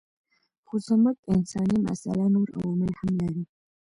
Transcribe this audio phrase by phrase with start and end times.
[0.65, 3.43] خو زموږ انساني مساله نور عوامل هم لري.